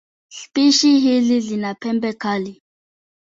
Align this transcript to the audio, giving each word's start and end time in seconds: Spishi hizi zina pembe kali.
Spishi 0.29 0.99
hizi 0.99 1.39
zina 1.47 1.75
pembe 1.81 2.13
kali. 2.13 2.61